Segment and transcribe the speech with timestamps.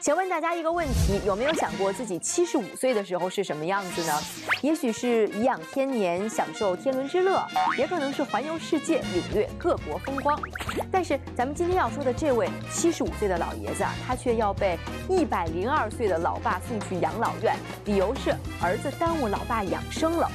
[0.00, 4.18] 请问大家一个问题：有没有想过自己七十五岁的时候是什么样子呢？
[4.62, 7.46] 也许是颐养天年，享受天伦之乐，
[7.76, 10.40] 也可能是环游世界，领略各国风光。
[10.90, 18.30] 但是咱们今天要说的这位七十五岁的老爷子啊，他却要被一百零二岁的老爸送去养老院，理由是
[18.62, 20.30] 儿子耽误老爸养生了。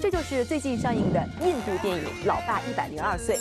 [0.00, 3.36] 这就是最近上映的印度电影《老爸一百零二岁》。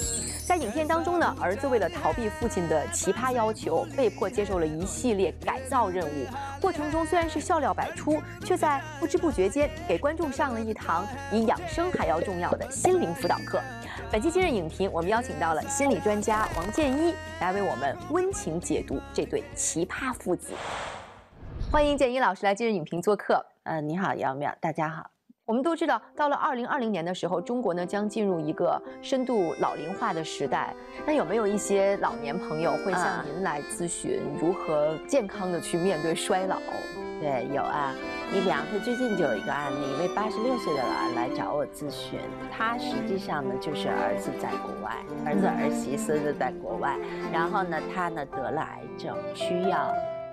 [0.49, 6.25] 在影片当中呢，儿子为了逃避父亲的奇葩要求，被迫接受了一系列改造任务。
[6.59, 13.62] 过程中虽然是笑料百出，却在不知不觉间给观众上了一堂比养生还要重要的心灵辅导课。
[14.12, 20.56] 本期今日影评，我们邀请到了心理专家王建一来为我们温情解读这对奇葩父子。
[21.72, 23.45] 欢迎建一老师来今日影评做客。
[23.66, 25.11] 呃，你好，姚淼，大家好。
[25.50, 30.75] 我们都知道，到了二零二零年的时候，中国呢将进入一个深度老龄化的时代。
[31.08, 36.58] 那有没有一些老年朋友会向您来咨询如何健康的去面对衰老？
[37.19, 37.95] 对，有啊。
[38.31, 42.19] 你比方说，最近就有一个案例，一位八十六岁的老人来找我咨询。
[42.56, 46.95] 他实际上呢，就是儿子在国外，儿子儿媳孙子在国外，
[47.34, 49.91] 然后呢，他呢得了癌症，需要。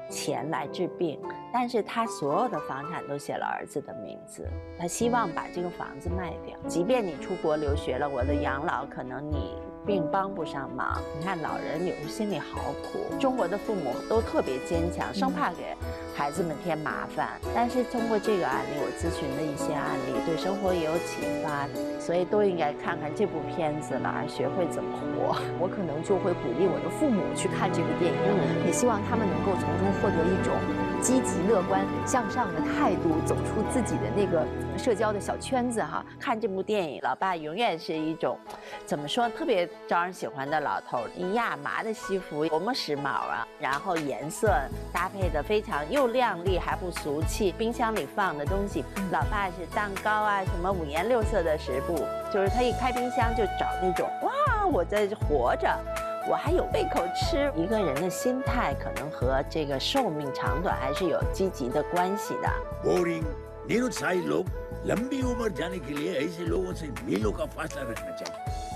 [0.08, 1.18] 钱来治病，
[1.58, 4.46] 但是他所有的房产都写了儿子的名字，
[4.78, 6.54] 他希望把这个房子卖掉。
[6.68, 11.00] 即便你出国留学了，我的养老可能你并帮不上忙。
[11.18, 15.74] 你看老人有时心里好苦，中国的父母都特别坚强，生怕给。
[16.16, 21.68] 孩子们添麻烦，但是通过这个案例，我咨询的一些案例，对生活也有启发，
[22.00, 25.36] 所以都应该看看这部片子了，学会怎么活。
[25.60, 30.56] 我可能就会鼓励我的父母去看这部电影，也希望他们能够从中获得一种。
[31.02, 34.44] 积极乐观向上的态度，走出自己的那个
[34.78, 36.04] 社交的小圈子哈。
[36.18, 38.36] 看这部电影，老爸永远是一种，
[38.86, 41.00] 怎么说，特别招人喜欢的老头。
[41.34, 43.46] 亚麻的西服多么时髦啊！
[43.60, 44.50] 然后颜色
[44.90, 47.52] 搭配的非常又亮丽还不俗气。
[47.52, 55.68] 冰箱里放的东西，老爸是蛋糕啊，什么五颜六色的食物，就是他一开冰箱就找那种哇，我在活着。
[56.28, 57.52] 我还有胃口吃。
[57.54, 62.50] 一个人的心态可能和这个寿命长短还是有积极的关系的。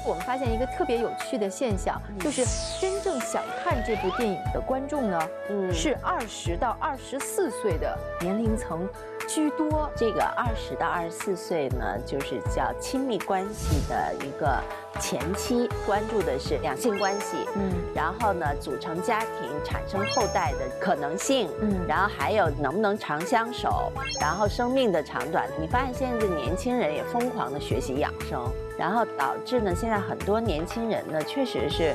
[0.04, 2.44] 我们发现一个特别有趣的现象，就是
[2.80, 8.88] 真正想看这部电影的观众呢，嗯，是二十到二十四岁的年龄层。
[9.32, 14.60] 居多，这个二十到二十四岁呢，就是叫亲密关系的一个
[14.98, 25.48] 前期，关注的是两性关系，嗯，然后呢，组成家庭、产生后代的可能性，嗯，然后还有能不能长相守，然后生命的长短。
[25.60, 31.94] 你发现现在的年轻人也疯狂的学习养生，然后导致呢，现在很多年轻人呢，确实是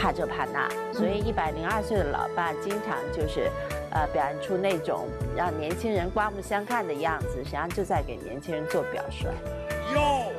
[0.00, 3.50] 怕这怕那，所以一百零二岁的老爸经常就是。
[3.92, 9.26] 呃，表现出那种让年轻人刮目相看的样子，实际上就在给年轻人做表率。
[9.92, 10.30] 哟，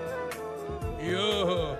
[1.12, 1.76] 哟。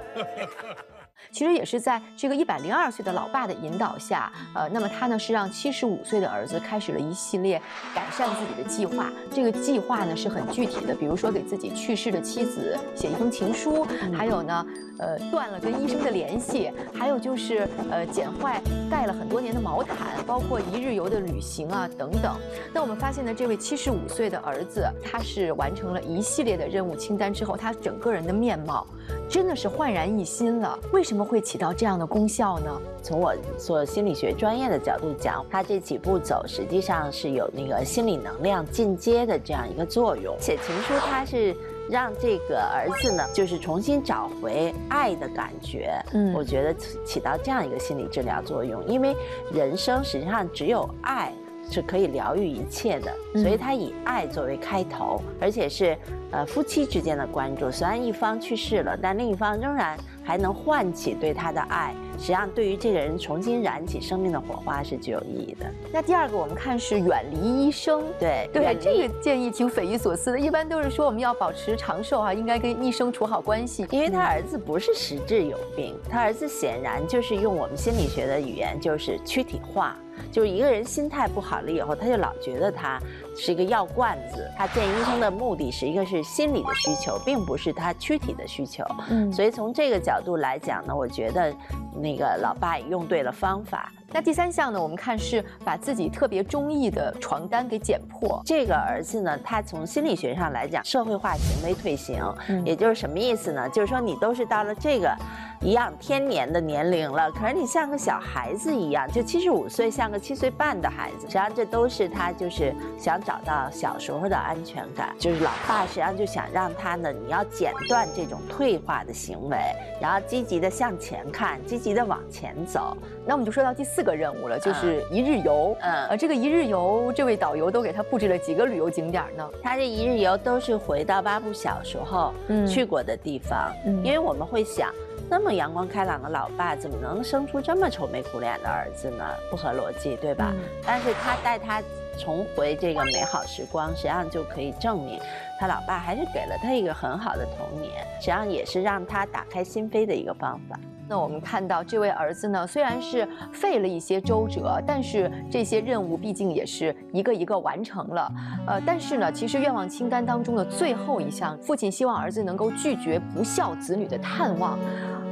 [1.32, 7.62] 其实也是在这个一百零二岁的老爸的引导下，呃，那么他呢是让七十五岁的儿子开始了一系列
[7.96, 9.10] 改善自己的计划。
[9.34, 14.66] 这个计划呢是很具体的，比如说给自己去世的妻子写一封情书，还有呢，
[15.00, 22.36] 呃，断了跟医生的联系，还有就是呃，剪坏盖了很多年的毛毯，包括一日游的旅行啊等等。
[22.74, 28.86] 那我们发现呢，这位七十五岁的儿子，他是完成了一系列的任务清单之后，他整个人的面貌
[29.32, 30.78] 真的是焕然一新了。
[30.92, 31.22] 为什么？
[31.32, 32.82] 会起到这样的功效呢？
[33.02, 40.36] 从我做心理学专业的角度讲，他这几步走实际上是有那个心理能量进阶的这样一个作用。
[40.38, 41.56] 写情书，他是
[41.90, 45.94] 让这个儿子呢，就是重新找回爱的感觉。
[46.12, 46.74] 嗯，我觉得
[47.06, 49.16] 起到这样一个心理治疗作用，因为
[49.54, 51.32] 人生实际上只有爱。
[51.70, 55.98] 是可以疗愈一切的，所以他以爱作为开头，而且是
[56.32, 57.72] 呃夫妻之间的关注。
[57.72, 61.94] 虽然一方去世了，但另一方仍然还能唤起对他的爱。
[62.18, 65.66] 实际上，对于这个人重新燃起生命的火花是具有意义的。
[65.92, 68.04] 那第二个，我们看是远离医生。
[68.20, 70.40] 对对，这个建议挺匪夷所思的。
[70.40, 73.88] 一般都是说我们要保持长寿哈，应该跟医生处好关系。
[73.90, 79.98] 因为他儿子不是实质有病，他儿子显然就是用我们心理学的语言，就是躯体化。
[80.32, 83.00] 就是一个人心态不好了以后，他就老觉得他
[83.36, 84.48] 是一个药罐子。
[84.56, 88.84] 他见医生的目的是一个是心理的需求，并不是他躯体的需求。
[89.10, 90.12] 嗯，所以从这个角。
[90.12, 91.56] 角度来讲呢，我觉得
[91.96, 93.90] 那个老爸也用对了方法。
[94.12, 98.42] 那第三项呢，我们看是把自己特别中意的床单给剪破。
[98.46, 103.70] 这个儿子呢，他从心理学上来讲，社会化行为退行，嗯也就是什么意思呢？
[103.70, 105.16] 就是说你都是到了这个。
[105.64, 111.22] 一样天年的年龄了，可是你像个小孩子一样，就七十五岁像个七岁半的孩子。
[111.22, 115.14] 实际上这都是他就是想找到小时候的安全感。
[115.20, 119.58] 就是老爸实际上就想让他呢，你要剪断这种退化的行为，
[120.02, 122.98] 然后积极的向前看，积极的往前走。
[123.24, 125.78] 那我们就说到第四个任务了，就是一日游。
[125.82, 129.48] 嗯，呃，这个一日游，这位导游都给他布置了几个旅游景点呢？
[129.62, 132.34] 他这一日游都是回到巴布小时候
[132.68, 133.72] 去过的地方，
[134.04, 134.92] 因为我们会想。
[135.32, 139.24] 那么阳光开朗的老爸怎么能生出这么愁眉苦脸的儿子呢？
[139.50, 140.54] 不合逻辑，对吧？
[140.86, 141.82] 但是他带他
[142.20, 145.18] 重回这个美好时光，实际上就可以证明，
[145.58, 150.78] 他老爸还是给了他一个很好的童年，实际上也是让他打开心扉的一个方法。
[151.08, 158.32] 那我们看到这位儿子呢，虽然是费了一些周折，但是这些任务毕竟也是一个一个完成了。
[158.68, 164.78] 呃，但是呢，其实愿望清单当中的最后一项，父亲希望儿子能够拒绝不孝子女的探望。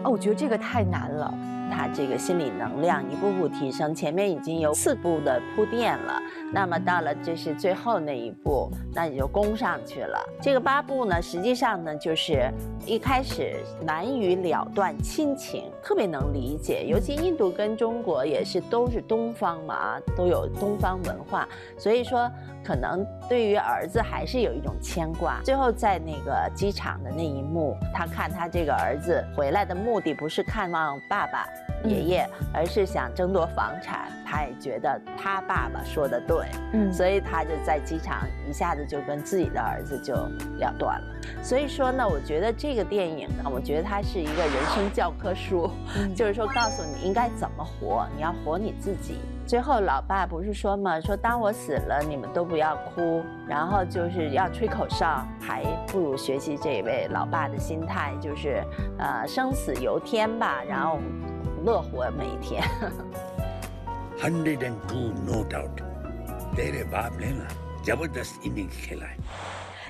[0.04, 1.34] 哦，我觉得这个太难了。
[1.70, 6.22] 他这个心理能量一步步提升，前面已经有四步的铺垫了，
[6.52, 10.18] 那么到了这是最后那一步，那你就攻上去了。
[10.42, 12.52] 这个八步呢，实际上呢，就是
[12.86, 16.86] 一开始难于了断亲情，特别能理解。
[16.86, 22.30] 尤其印度跟中国也是都是东方嘛啊，都有东方文化，所以说
[22.64, 25.40] 可能对于儿子还是有一种牵挂。
[25.44, 31.48] 最后在那个机场的那一幕，他看他这个儿子回来的目的不是看望爸爸。
[31.86, 40.14] 爷爷，而是想争夺房产，他也觉得他爸爸说的对，嗯，所以他就在机场一下子就跟自己的儿子就
[40.58, 41.08] 了断了。
[41.42, 45.72] 所以说呢，我觉得这个电影呢，我觉得它是一个人生教科书，
[46.14, 49.20] 就是说告诉你应该怎么活，你要活你自己。
[49.48, 58.62] 最后老爸不是说嘛，说当我死了，你们都不要哭，然后就是要吹口哨，还不如学习这位老爸的心态，就是
[58.98, 61.00] 呃生死由天吧，然后。
[61.65, 62.63] 乐活每一天。
[64.21, 65.83] Hundred and two, no doubt.
[66.57, 67.49] तेरे बाप ने ना
[67.87, 69.17] जबरदस्त इनिंग्स खेला है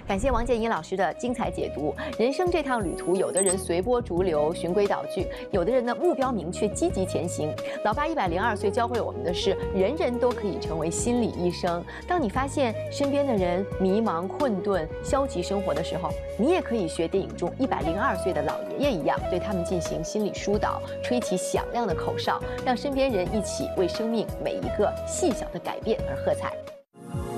[0.10, 1.96] 感谢王建英老师的精彩解读。
[2.18, 7.54] 人生这趟旅途，有的人随波逐流、循规蹈矩，有的人呢目标明确、积极前行。
[7.84, 11.86] 老爸一百零二岁教会我们的是，人人都可以成为心理医生。
[12.08, 16.10] 当你发现身边的人迷茫、困顿、消极生活的时候，
[16.40, 26.52] 你也可以学电影中一百零二岁的老爷爷一样，对他们进行心理疏导，吹起响亮的口哨，让身边人一起为生命每一个细小的改变而喝彩。